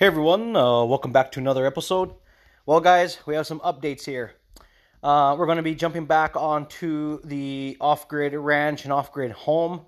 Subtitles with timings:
[0.00, 2.14] Hey everyone, uh, welcome back to another episode.
[2.64, 4.32] Well, guys, we have some updates here.
[5.02, 9.30] Uh, we're going to be jumping back onto the off grid ranch and off grid
[9.32, 9.82] home.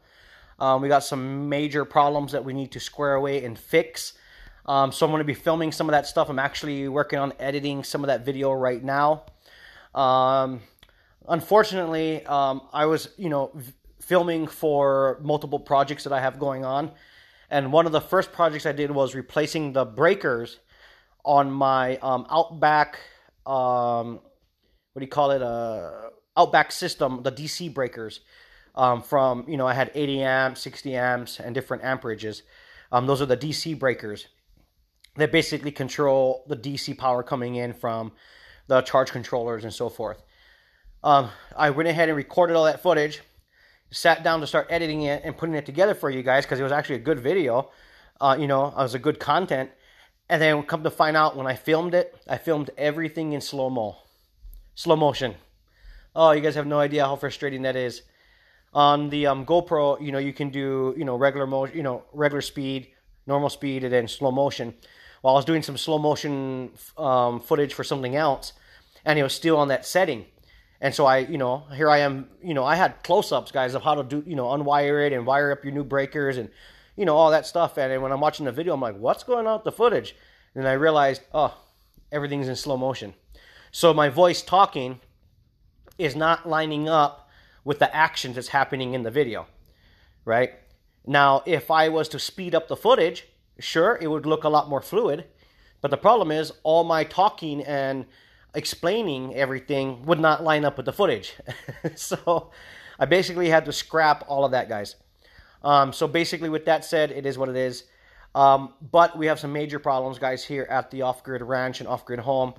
[0.58, 4.12] Um, we got some major problems that we need to square away and fix.
[4.66, 6.28] Um, so I'm going to be filming some of that stuff.
[6.28, 9.24] I'm actually working on editing some of that video right now.
[9.94, 10.60] Um,
[11.26, 16.66] unfortunately, um, I was, you know, v- filming for multiple projects that I have going
[16.66, 16.90] on
[17.52, 20.58] and one of the first projects I did was replacing the breakers
[21.22, 22.98] on my um, Outback,
[23.44, 24.20] um,
[24.92, 25.42] what do you call it?
[25.42, 28.20] Uh, Outback system, the DC breakers.
[28.74, 32.40] Um, from you know, I had 80 amps, 60 amps, and different amperages.
[32.90, 34.28] Um, those are the DC breakers
[35.16, 38.12] that basically control the DC power coming in from
[38.66, 40.22] the charge controllers and so forth.
[41.04, 43.20] Um, I went ahead and recorded all that footage
[43.92, 46.62] sat down to start editing it and putting it together for you guys because it
[46.62, 47.70] was actually a good video.
[48.20, 49.70] Uh, you know, it was a good content.
[50.28, 53.68] And then come to find out when I filmed it, I filmed everything in slow
[53.68, 53.98] mo,
[54.74, 55.34] slow motion.
[56.16, 58.02] Oh, you guys have no idea how frustrating that is.
[58.74, 62.04] On the um, GoPro, you know, you can do you know regular motion, you know
[62.14, 62.88] regular speed,
[63.26, 64.74] normal speed, and then slow motion.
[65.20, 68.54] While I was doing some slow motion um, footage for something else,
[69.04, 70.24] and it was still on that setting.
[70.82, 73.82] And so I, you know, here I am, you know, I had close-ups, guys, of
[73.82, 76.50] how to do, you know, unwire it and wire up your new breakers and,
[76.96, 77.78] you know, all that stuff.
[77.78, 80.16] And when I'm watching the video, I'm like, what's going on with the footage?
[80.56, 81.56] And I realized, oh,
[82.10, 83.14] everything's in slow motion.
[83.70, 84.98] So my voice talking
[85.98, 87.30] is not lining up
[87.64, 89.46] with the actions that's happening in the video,
[90.24, 90.50] right?
[91.06, 93.28] Now, if I was to speed up the footage,
[93.60, 95.26] sure, it would look a lot more fluid.
[95.80, 98.06] But the problem is, all my talking and
[98.54, 101.34] explaining everything would not line up with the footage.
[101.94, 102.50] so
[102.98, 104.96] I basically had to scrap all of that, guys.
[105.62, 107.84] Um, so basically, with that said, it is what it is.
[108.34, 111.88] Um, but we have some major problems, guys, here at the off grid ranch and
[111.88, 112.54] off grid home.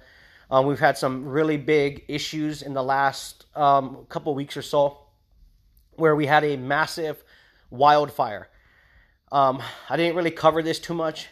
[0.52, 5.00] Um, we've had some really big issues in the last um, couple weeks or so
[5.96, 7.24] where we had a massive
[7.70, 8.50] wildfire.
[9.32, 11.28] Um, I didn't really cover this too much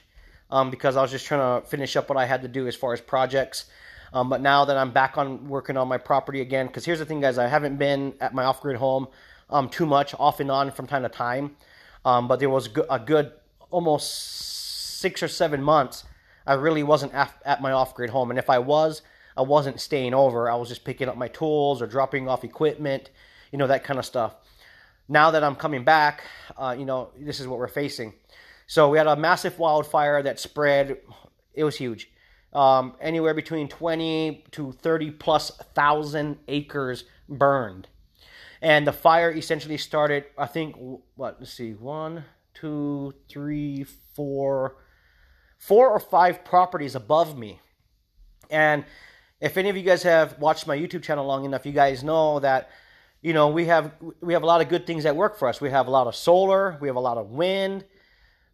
[0.50, 2.76] um, because I was just trying to finish up what I had to do as
[2.76, 3.66] far as projects.
[4.14, 7.06] Um, but now that I'm back on working on my property again, because here's the
[7.06, 9.08] thing, guys, I haven't been at my off-grid home
[9.50, 11.56] um, too much, off and on from time to time.
[12.04, 13.32] Um, but there was a good
[13.70, 16.04] almost six or seven months
[16.46, 19.04] I really wasn't at my off-grid home, and if I was,
[19.38, 20.50] I wasn't staying over.
[20.50, 23.12] I was just picking up my tools or dropping off equipment,
[23.52, 24.36] you know, that kind of stuff.
[25.08, 26.24] Now that I'm coming back,
[26.58, 28.14] uh, you know, this is what we're facing.
[28.68, 30.98] So we had a massive wildfire that spread.
[31.54, 32.11] It was huge
[32.54, 37.88] um, anywhere between 20 to 30 plus thousand acres burned.
[38.62, 40.76] And the fire essentially started, I think,
[41.16, 43.86] what, let's see, one, two, three,
[44.16, 44.76] four,
[45.58, 47.60] four or five properties above me.
[48.52, 48.86] And
[49.40, 52.40] if any of you guys have watched my YouTube channel long enough, you guys know
[52.40, 52.70] that
[53.22, 53.92] you know we have
[54.22, 55.60] we have a lot of good things that work for us.
[55.60, 57.86] We have a lot of solar, we have a lot of wind,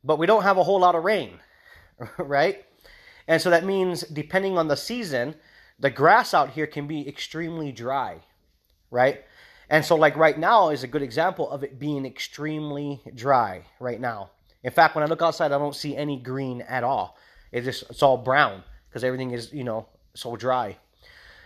[0.04, 1.40] but we don't have a whole lot of rain,
[2.18, 2.64] right?
[3.28, 5.36] And so that means, depending on the season,
[5.80, 8.22] the grass out here can be extremely dry,
[8.90, 9.24] right?
[9.70, 14.00] And so, like right now, is a good example of it being extremely dry right
[14.00, 14.32] now.
[14.64, 17.18] In fact, when I look outside, I don't see any green at all.
[17.52, 20.78] It just it's all brown because everything is you know so dry.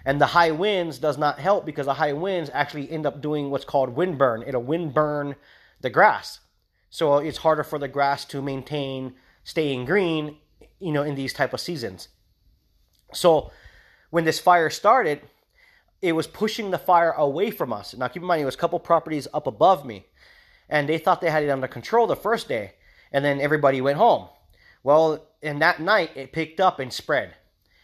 [0.06, 3.50] And the high winds does not help because the high winds actually end up doing
[3.50, 4.44] what's called wind burn.
[4.46, 5.36] It'll wind burn
[5.82, 6.40] the grass,
[6.90, 10.38] so it's harder for the grass to maintain staying green
[10.80, 12.08] you know, in these type of seasons.
[13.14, 13.52] So
[14.10, 15.22] when this fire started,
[16.02, 17.94] it was pushing the fire away from us.
[17.94, 20.06] Now keep in mind, it was a couple properties up above me,
[20.70, 22.74] and they thought they had it under control the first day,
[23.12, 24.28] and then everybody went home.
[24.84, 27.36] Well, in that night, it picked up and spread,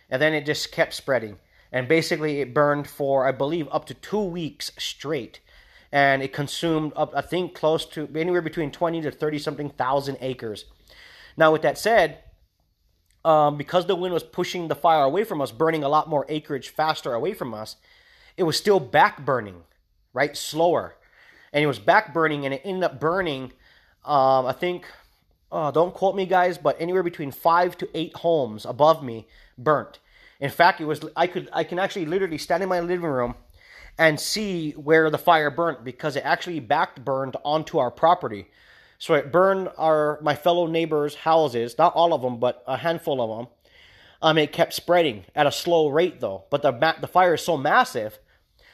[0.09, 1.37] and then it just kept spreading,
[1.71, 5.39] and basically it burned for I believe up to two weeks straight,
[5.91, 10.17] and it consumed up I think close to anywhere between twenty to thirty something thousand
[10.21, 10.65] acres.
[11.35, 12.23] Now, with that said,
[13.25, 16.25] um, because the wind was pushing the fire away from us, burning a lot more
[16.29, 17.75] acreage faster away from us,
[18.35, 19.63] it was still back burning,
[20.13, 20.35] right?
[20.37, 20.95] Slower.
[21.51, 23.51] And it was back burning and it ended up burning,
[24.05, 24.85] um, I think,
[25.51, 29.27] oh, don't quote me guys, but anywhere between five to eight homes above me
[29.57, 29.99] burnt.
[30.39, 33.35] In fact, it was I could I can actually literally stand in my living room
[33.97, 38.47] and see where the fire burnt because it actually back burned onto our property.
[38.97, 43.21] So it burned our my fellow neighbors' houses, not all of them, but a handful
[43.21, 43.53] of them.
[44.21, 46.45] Um, it kept spreading at a slow rate though.
[46.49, 48.19] But the the fire is so massive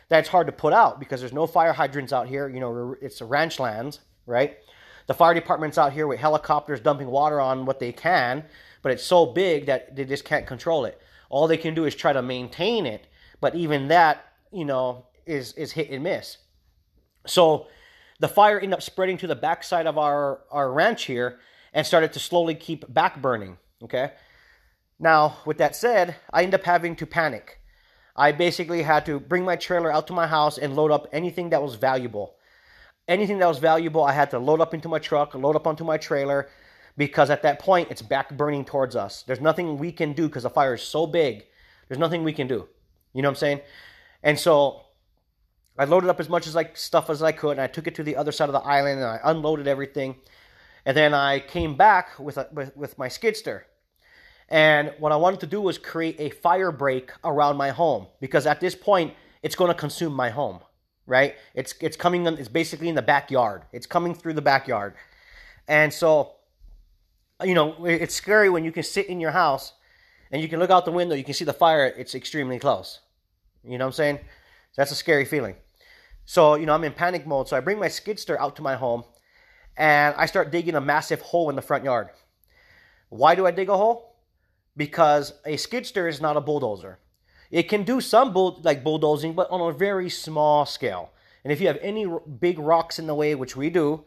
[0.09, 2.47] that it's hard to put out because there's no fire hydrants out here.
[2.47, 4.57] You know, it's ranch lands, right?
[5.07, 8.45] The fire department's out here with helicopters dumping water on what they can,
[8.81, 11.01] but it's so big that they just can't control it.
[11.29, 13.07] All they can do is try to maintain it,
[13.41, 16.37] but even that, you know, is is hit and miss.
[17.25, 17.67] So
[18.19, 21.39] the fire ended up spreading to the backside of our, our ranch here
[21.73, 23.57] and started to slowly keep back burning.
[23.83, 24.11] Okay.
[24.99, 27.59] Now, with that said, I ended up having to panic.
[28.15, 31.49] I basically had to bring my trailer out to my house and load up anything
[31.49, 32.35] that was valuable.
[33.07, 35.83] Anything that was valuable, I had to load up into my truck, load up onto
[35.83, 36.47] my trailer,
[36.95, 39.23] because at that point, it's back burning towards us.
[39.23, 41.45] There's nothing we can do because the fire is so big.
[41.87, 42.67] There's nothing we can do.
[43.13, 43.61] You know what I'm saying?
[44.21, 44.83] And so
[45.77, 47.95] I loaded up as much as like stuff as I could, and I took it
[47.95, 50.15] to the other side of the island, and I unloaded everything,
[50.85, 53.63] and then I came back with a, with, with my skidster.
[54.49, 58.45] And what I wanted to do was create a fire break around my home because
[58.45, 60.59] at this point it's going to consume my home,
[61.07, 61.35] right?
[61.55, 62.27] It's it's coming.
[62.27, 63.63] It's basically in the backyard.
[63.71, 64.93] It's coming through the backyard,
[65.67, 66.33] and so
[67.43, 69.73] you know it's scary when you can sit in your house
[70.31, 71.15] and you can look out the window.
[71.15, 71.87] You can see the fire.
[71.87, 72.99] It's extremely close.
[73.63, 74.19] You know what I'm saying?
[74.75, 75.55] That's a scary feeling.
[76.25, 77.47] So, you know, I'm in panic mode.
[77.47, 79.03] So I bring my skidster out to my home
[79.77, 82.09] and I start digging a massive hole in the front yard.
[83.09, 84.15] Why do I dig a hole?
[84.75, 86.99] Because a skidster is not a bulldozer.
[87.51, 91.11] It can do some bull, like bulldozing, but on a very small scale.
[91.43, 92.07] And if you have any
[92.39, 94.05] big rocks in the way, which we do,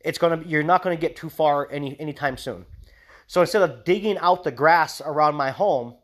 [0.00, 2.66] it's gonna you're not gonna get too far any anytime soon.
[3.26, 5.94] So instead of digging out the grass around my home,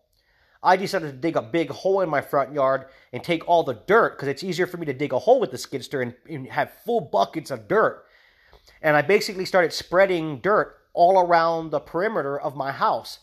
[0.63, 3.81] I decided to dig a big hole in my front yard and take all the
[3.87, 6.49] dirt because it's easier for me to dig a hole with the skidster and, and
[6.49, 8.05] have full buckets of dirt.
[8.83, 13.21] And I basically started spreading dirt all around the perimeter of my house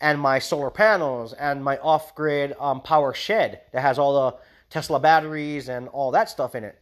[0.00, 4.36] and my solar panels and my off grid um, power shed that has all the
[4.70, 6.80] Tesla batteries and all that stuff in it.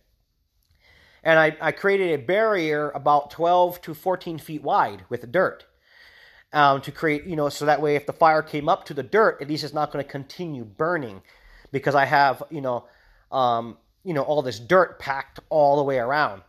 [1.23, 5.65] And I, I created a barrier about 12 to 14 feet wide with dirt
[6.55, 9.03] um, to create, you know, so that way if the fire came up to the
[9.03, 11.21] dirt, at least it's not going to continue burning
[11.73, 12.85] because I have, you know,
[13.33, 16.43] um, you know, all this dirt packed all the way around.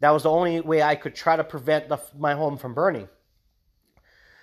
[0.00, 3.08] That was the only way I could try to prevent the, my home from burning.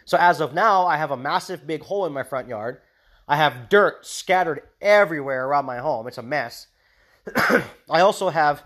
[0.05, 2.81] So as of now, I have a massive big hole in my front yard.
[3.27, 6.07] I have dirt scattered everywhere around my home.
[6.07, 6.67] It's a mess.
[7.35, 7.61] I
[8.01, 8.63] also have,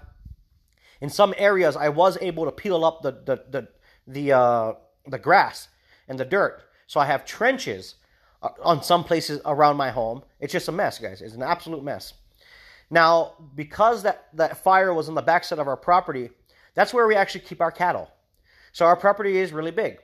[1.01, 3.67] in some areas, I was able to peel up the the the
[4.07, 4.73] the, uh,
[5.05, 5.67] the grass
[6.07, 6.63] and the dirt.
[6.87, 7.95] So I have trenches
[8.41, 10.23] uh, on some places around my home.
[10.39, 11.21] It's just a mess, guys.
[11.21, 12.13] It's an absolute mess.
[12.89, 16.29] Now, because that, that fire was on the backside of our property,
[16.73, 18.09] that's where we actually keep our cattle.
[18.71, 19.97] So our property is really big.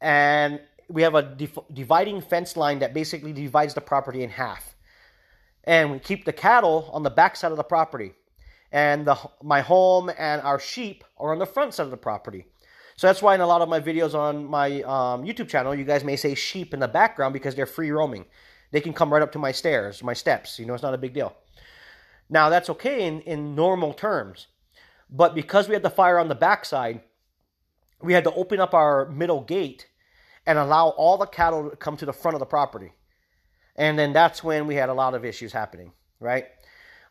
[0.00, 4.76] And we have a dif- dividing fence line that basically divides the property in half.
[5.64, 8.12] And we keep the cattle on the backside of the property.
[8.70, 12.46] And the, my home and our sheep are on the front side of the property.
[12.96, 15.84] So that's why in a lot of my videos on my um, YouTube channel, you
[15.84, 18.24] guys may say sheep in the background because they're free roaming.
[18.72, 20.58] They can come right up to my stairs, my steps.
[20.58, 21.36] You know, it's not a big deal.
[22.30, 24.46] Now, that's okay in, in normal terms.
[25.10, 27.02] But because we had the fire on the backside,
[28.02, 29.86] we had to open up our middle gate
[30.46, 32.92] and allow all the cattle to come to the front of the property.
[33.76, 36.46] And then that's when we had a lot of issues happening, right?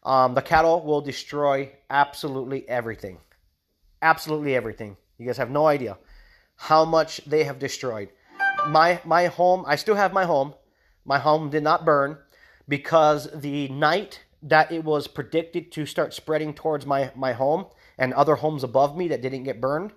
[0.04, 3.20] Um, the cattle will destroy absolutely everything.
[4.02, 4.98] Absolutely everything.
[5.18, 5.98] You guys have no idea
[6.56, 8.10] how much they have destroyed.
[8.68, 10.54] My my home, I still have my home.
[11.06, 12.18] My home did not burn
[12.68, 17.66] because the night that it was predicted to start spreading towards my, my home
[17.98, 19.92] and other homes above me that didn't get burned,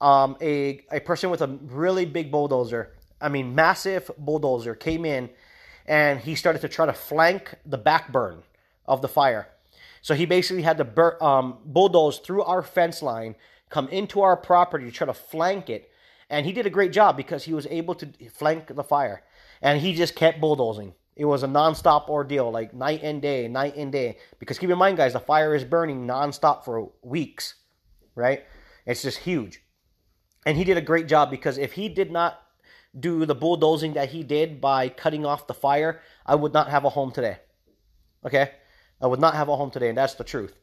[0.00, 5.28] um, a, a person with a really big bulldozer, I mean, massive bulldozer, came in
[5.86, 8.42] and he started to try to flank the back burn
[8.86, 9.48] of the fire.
[10.00, 13.34] So he basically had to bur- um, bulldoze through our fence line
[13.68, 15.90] come into our property to try to flank it.
[16.30, 19.22] And he did a great job because he was able to flank the fire.
[19.62, 20.94] And he just kept bulldozing.
[21.16, 24.18] It was a nonstop ordeal, like night and day, night and day.
[24.38, 27.54] Because keep in mind, guys, the fire is burning nonstop for weeks,
[28.14, 28.44] right?
[28.86, 29.60] It's just huge.
[30.46, 32.40] And he did a great job because if he did not
[32.98, 36.84] do the bulldozing that he did by cutting off the fire, I would not have
[36.84, 37.38] a home today.
[38.24, 38.52] Okay?
[39.00, 40.54] I would not have a home today, and that's the truth.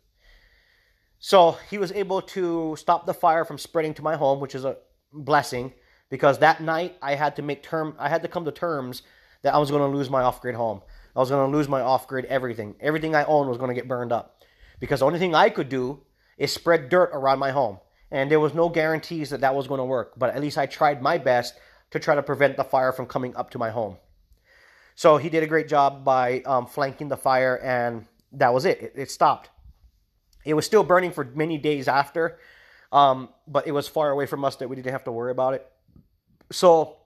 [1.20, 4.66] So he was able to stop the fire from spreading to my home, which is
[4.66, 4.78] a
[5.12, 5.74] blessing
[6.10, 9.02] because that night I had to make term I had to come to terms
[9.42, 10.82] that I was going to lose my off-grid home.
[11.16, 12.76] I was going to lose my off-grid everything.
[12.80, 14.44] Everything I owned was going to get burned up.
[14.80, 16.02] Because the only thing I could do
[16.38, 17.80] is spread dirt around my home.
[18.12, 20.66] And there was no guarantees that that was going to work, but at least I
[20.66, 21.54] tried my best
[21.92, 23.98] to try to prevent the fire from coming up to my home.
[24.96, 28.82] So he did a great job by um, flanking the fire, and that was it.
[28.82, 29.50] It, it stopped.
[30.46, 32.40] It was still burning for many days after.
[32.92, 35.54] Um, but it was far away from us that we didn't have to worry about
[35.56, 35.70] it.
[36.52, 36.98] So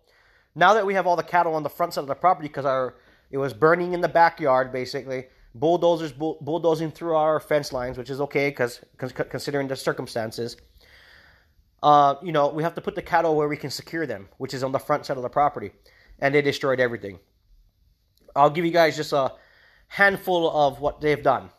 [0.55, 2.65] now that we have all the cattle on the front side of the property because
[2.65, 2.96] our
[3.31, 8.10] it was burning in the backyard basically bulldozers bull, bulldozing through our fence lines which
[8.10, 10.58] is okay because considering the circumstances
[11.81, 14.53] uh, you know we have to put the cattle where we can secure them which
[14.53, 15.72] is on the front side of the property
[16.19, 17.19] and they destroyed everything
[18.36, 19.31] i'll give you guys just a
[19.88, 21.50] handful of what they've done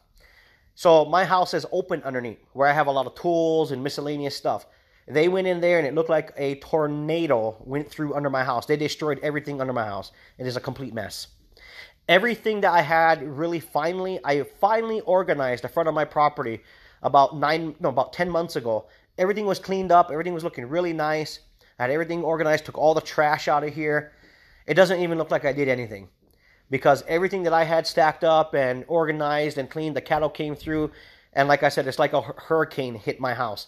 [0.80, 4.37] so my house is open underneath where i have a lot of tools and miscellaneous
[4.42, 4.66] stuff
[5.10, 8.66] they went in there and it looked like a tornado went through under my house.
[8.66, 10.12] They destroyed everything under my house.
[10.38, 11.28] It is a complete mess.
[12.08, 16.62] Everything that I had really finally, I finally organized the front of my property
[17.02, 18.87] about nine, no, about 10 months ago.
[19.18, 20.10] Everything was cleaned up.
[20.10, 21.40] Everything was looking really nice.
[21.78, 24.12] I had everything organized, took all the trash out of here.
[24.66, 26.08] It doesn't even look like I did anything
[26.71, 30.93] because everything that I had stacked up and organized and cleaned, the cattle came through.
[31.33, 33.67] And like I said, it's like a hurricane hit my house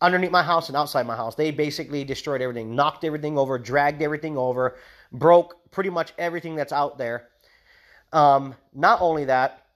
[0.00, 1.34] underneath my house and outside my house.
[1.34, 4.76] They basically destroyed everything, knocked everything over, dragged everything over,
[5.12, 7.28] broke pretty much everything that's out there.
[8.12, 9.66] Um, not only that,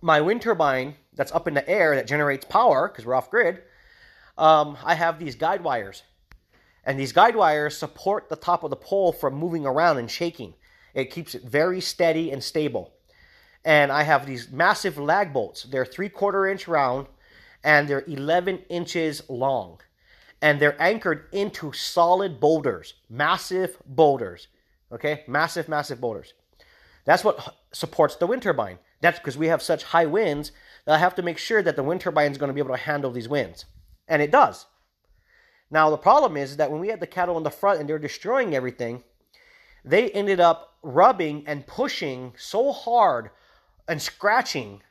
[0.00, 3.62] my wind turbine that's up in the air that generates power because we're off grid,
[4.38, 6.02] um, I have these guide wires.
[6.84, 10.54] And these guide wires support the top of the pole from moving around and shaking.
[10.94, 12.92] It keeps it very steady and stable.
[13.64, 15.62] And I have these massive lag bolts.
[15.64, 17.06] They're three quarter inch round
[17.64, 19.80] and they're 11 inches long.
[20.40, 24.48] And they're anchored into solid boulders, massive boulders.
[24.90, 26.34] Okay, massive, massive boulders.
[27.04, 28.78] That's what supports the wind turbine.
[29.00, 30.52] That's because we have such high winds
[30.84, 32.74] that I have to make sure that the wind turbine is going to be able
[32.74, 33.64] to handle these winds.
[34.08, 34.66] And it does.
[35.70, 37.98] Now, the problem is that when we had the cattle in the front and they're
[37.98, 39.02] destroying everything,
[39.84, 43.30] they ended up rubbing and pushing so hard
[43.88, 44.82] and scratching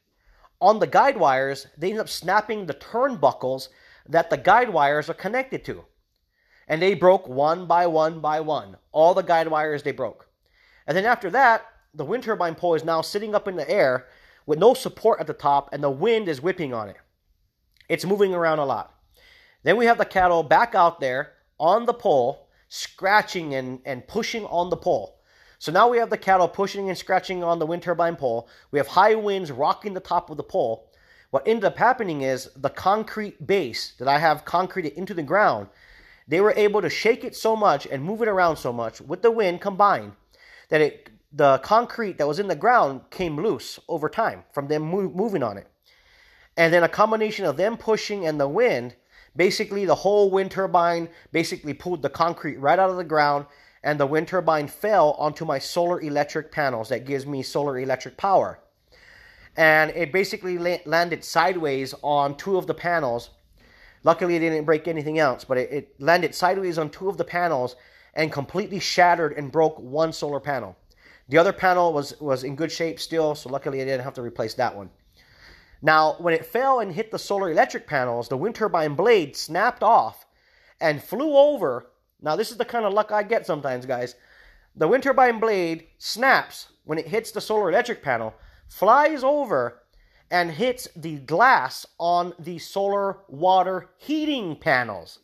[0.61, 3.69] on the guide wires, they ended up snapping the turnbuckles
[4.07, 5.85] that the guide wires are connected to.
[6.67, 8.77] And they broke one by one by one.
[8.91, 10.29] All the guide wires they broke.
[10.85, 14.07] And then after that, the wind turbine pole is now sitting up in the air
[14.45, 16.97] with no support at the top, and the wind is whipping on it.
[17.89, 18.95] It's moving around a lot.
[19.63, 22.40] Then we have the cattle back out there on the pole,
[22.73, 25.19] scratching and, and pushing on the pole.
[25.59, 28.47] So now we have the cattle pushing and scratching on the wind turbine pole.
[28.71, 30.89] We have high winds rocking the top of the pole.
[31.31, 35.67] What ended up happening is the concrete base that I have concreted into the ground,
[36.29, 39.21] they were able to shake it so much and move it around so much with
[39.21, 40.13] the wind combined
[40.69, 44.81] that it the concrete that was in the ground came loose over time from them
[44.81, 45.67] move, moving on it.
[46.55, 48.95] And then a combination of them pushing and the wind,
[49.35, 53.45] basically the whole wind turbine basically pulled the concrete right out of the ground
[53.83, 58.17] and the wind turbine fell onto my solar electric panels that gives me solar electric
[58.17, 58.59] power.
[59.57, 63.31] And it basically landed sideways on two of the panels.
[64.03, 67.23] Luckily, it didn't break anything else, but it, it landed sideways on two of the
[67.23, 67.75] panels
[68.13, 70.75] and completely shattered and broke one solar panel.
[71.29, 74.21] The other panel was, was in good shape still, so luckily I didn't have to
[74.21, 74.89] replace that one.
[75.81, 79.81] Now, when it fell and hit the solar electric panels, the wind turbine blade snapped
[79.81, 80.25] off
[80.79, 84.15] and flew over now, this is the kind of luck I get sometimes, guys.
[84.75, 88.33] The wind turbine blade snaps when it hits the solar electric panel,
[88.67, 89.81] flies over,
[90.29, 95.19] and hits the glass on the solar water heating panels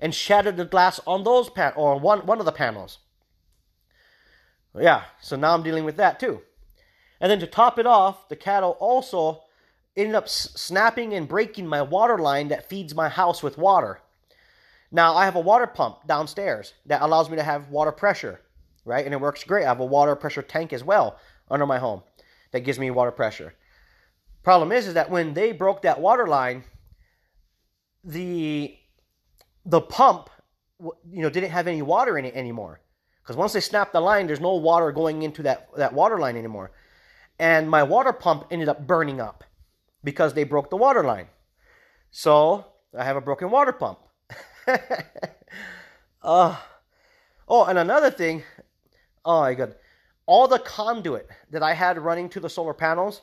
[0.00, 2.98] and shattered the glass on those pan or one one of the panels.
[4.78, 6.42] Yeah, so now I'm dealing with that too.
[7.20, 9.42] And then to top it off, the cattle also
[9.96, 14.00] ended up snapping and breaking my water line that feeds my house with water.
[14.92, 18.40] Now, I have a water pump downstairs that allows me to have water pressure,
[18.84, 19.04] right?
[19.04, 19.64] And it works great.
[19.64, 21.18] I have a water pressure tank as well
[21.50, 22.02] under my home
[22.52, 23.54] that gives me water pressure.
[24.42, 26.64] Problem is, is that when they broke that water line,
[28.02, 28.76] the
[29.66, 30.30] the pump,
[30.80, 32.80] you know, didn't have any water in it anymore.
[33.22, 36.36] Because once they snapped the line, there's no water going into that that water line
[36.36, 36.72] anymore.
[37.38, 39.44] And my water pump ended up burning up
[40.02, 41.26] because they broke the water line.
[42.10, 42.66] So
[42.96, 43.98] I have a broken water pump.
[46.22, 46.56] uh,
[47.48, 48.42] oh, and another thing.
[49.24, 49.74] Oh my god.
[50.26, 53.22] All the conduit that I had running to the solar panels,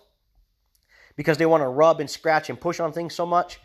[1.16, 3.60] because they want to rub and scratch and push on things so much,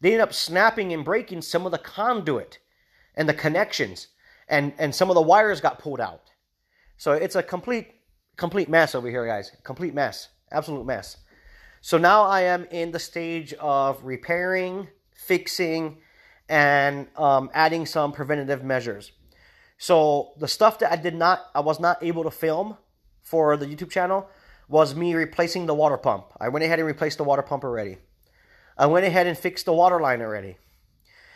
[0.00, 2.58] they end up snapping and breaking some of the conduit
[3.16, 4.08] and the connections,
[4.48, 6.30] and, and some of the wires got pulled out.
[6.96, 7.94] So it's a complete
[8.36, 9.52] complete mess over here, guys.
[9.64, 10.28] Complete mess.
[10.50, 11.18] Absolute mess.
[11.80, 15.98] So now I am in the stage of repairing, fixing,
[16.48, 19.12] and um, adding some preventative measures.
[19.78, 22.76] So the stuff that I did not, I was not able to film
[23.22, 24.28] for the YouTube channel
[24.68, 26.26] was me replacing the water pump.
[26.40, 27.98] I went ahead and replaced the water pump already.
[28.76, 30.56] I went ahead and fixed the water line already.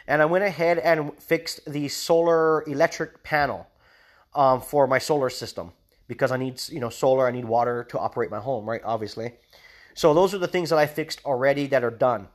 [0.07, 3.69] and I went ahead and fixed the solar electric panel
[4.35, 5.73] um, for my solar system
[6.09, 8.81] because I need you know solar, I need water to operate my home, right?
[8.85, 9.33] Obviously.
[9.95, 12.29] So those are the things that I fixed already that are done.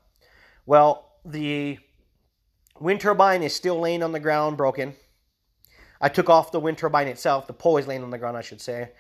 [0.66, 1.80] Well, the
[2.80, 4.96] wind turbine is still laying on the ground, broken.
[6.00, 7.48] I took off the wind turbine itself.
[7.48, 8.92] The pole is laying on the ground, I should say,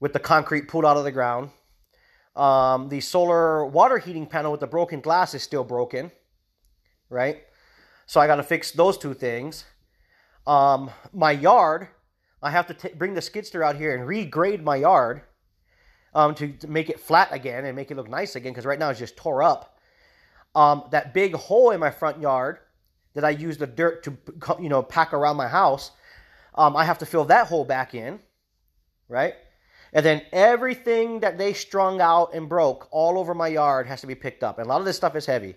[0.00, 1.50] with the concrete pulled out of the ground.
[2.34, 6.10] Um, the solar water heating panel with the broken glass is still broken,
[7.08, 7.42] right?
[8.06, 9.64] So I got to fix those two things.
[10.46, 11.88] Um, my yard,
[12.42, 15.22] I have to t- bring the skidster out here and regrade my yard
[16.14, 18.78] um, to, to, make it flat again and make it look nice again because right
[18.78, 19.78] now it's just tore up.
[20.54, 22.58] Um, that big hole in my front yard
[23.14, 24.16] that I use the dirt to
[24.60, 25.90] you know pack around my house,
[26.54, 28.20] um, I have to fill that hole back in,
[29.08, 29.34] right?
[29.92, 34.08] And then everything that they strung out and broke all over my yard has to
[34.08, 34.58] be picked up.
[34.58, 35.54] And a lot of this stuff is heavy,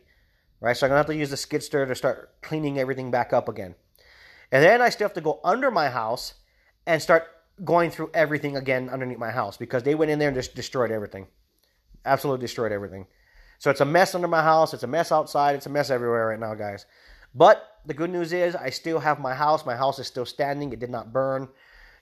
[0.62, 0.78] right?
[0.78, 3.50] So I'm gonna have to use the skid steer to start cleaning everything back up
[3.50, 3.76] again.
[4.52, 6.36] And then I still have to go under my house
[6.86, 7.28] and start
[7.64, 10.92] going through everything again underneath my house because they went in there and just destroyed
[10.92, 11.28] everything.
[12.06, 13.08] Absolutely destroyed everything.
[13.60, 14.74] So it's a mess under my house.
[14.74, 15.56] It's a mess outside.
[15.56, 16.86] It's a mess everywhere right now, guys.
[17.34, 19.66] But the good news is I still have my house.
[19.66, 20.72] My house is still standing.
[20.72, 21.50] It did not burn.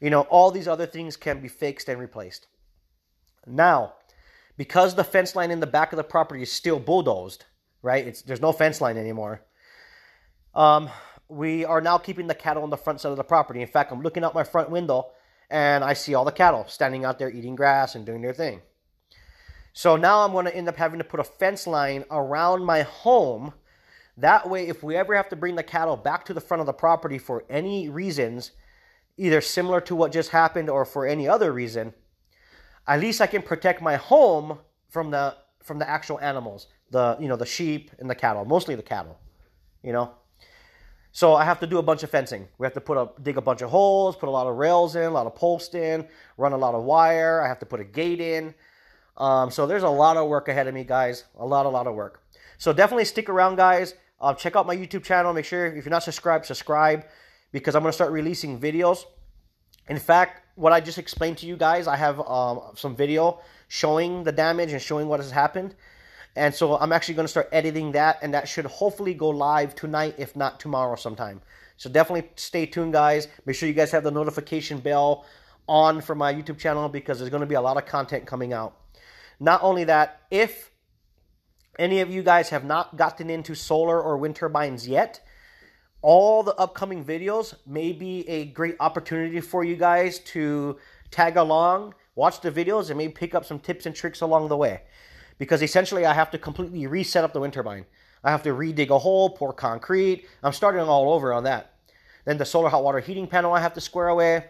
[0.02, 2.48] You know, all these other things can be fixed and replaced.
[3.48, 3.94] Now,
[4.58, 7.46] because the fence line in the back of the property is still bulldozed,
[7.82, 8.06] right?
[8.06, 9.42] It's, there's no fence line anymore.
[10.54, 10.90] Um,
[11.28, 13.62] we are now keeping the cattle on the front side of the property.
[13.62, 15.12] In fact, I'm looking out my front window
[15.50, 18.62] and I see all the cattle standing out there eating grass and doing their thing.
[19.74, 22.84] So now I'm going to end up having to put a fence line around my
[22.84, 23.54] home.
[24.18, 26.66] That way, if we ever have to bring the cattle back to the front of
[26.66, 28.52] the property for any reasons,
[29.18, 31.94] either similar to what just happened or for any other reason,
[32.88, 34.60] at least I can protect my home
[34.90, 38.76] from the from the actual animals, the you know the sheep and the cattle, mostly
[38.76, 39.20] the cattle,
[39.84, 40.14] you know.
[41.16, 42.46] So I have to do a bunch of fencing.
[42.58, 44.98] We have to put a dig a bunch of holes, put a lot of rails
[44.98, 46.06] in, a lot of posts in,
[46.36, 47.42] run a lot of wire.
[47.42, 48.54] I have to put a gate in.
[49.16, 51.24] Um, so there's a lot of work ahead of me, guys.
[51.40, 52.22] A lot, a lot of work.
[52.58, 53.94] So definitely stick around, guys.
[54.20, 55.32] Uh, check out my YouTube channel.
[55.32, 57.06] Make sure if you're not subscribed, subscribe
[57.54, 59.06] because I'm to start releasing videos.
[59.88, 63.40] In fact, what I just explained to you guys, I have um, some video
[63.70, 65.76] showing the damage and showing what has happened.
[66.36, 69.74] And so I'm actually going to start editing that, and that should hopefully go live
[69.74, 71.42] tonight, if not tomorrow sometime.
[71.78, 73.28] So definitely stay tuned, guys.
[73.46, 75.26] Make sure you guys have the notification bell
[75.68, 78.54] on for my YouTube channel because there's going to be a lot of content coming
[78.54, 78.76] out.
[79.40, 80.72] Not only that, if
[81.80, 85.22] any of you guys have not gotten into solar or wind turbines yet,
[86.02, 90.78] all the upcoming videos may be a great opportunity for you guys to
[91.12, 94.58] tag along, watch the videos, and maybe pick up some tips and tricks along the
[94.58, 94.82] way.
[95.38, 97.86] Because essentially, I have to completely reset up the wind turbine.
[98.24, 100.26] I have to redig a hole, pour concrete.
[100.42, 101.74] I'm starting all over on that.
[102.26, 104.46] Then the solar hot water heating panel I have to square away.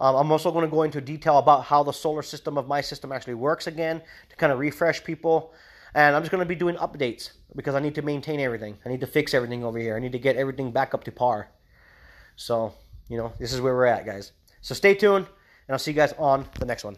[0.00, 2.80] Um, I'm also going to go into detail about how the solar system of my
[2.80, 5.52] system actually works again to kind of refresh people.
[5.94, 8.78] And I'm just going to be doing updates because I need to maintain everything.
[8.84, 9.94] I need to fix everything over here.
[9.94, 11.50] I need to get everything back up to par.
[12.34, 12.74] So,
[13.08, 14.32] you know, this is where we're at, guys.
[14.62, 15.26] So stay tuned,
[15.68, 16.96] and I'll see you guys on the next one.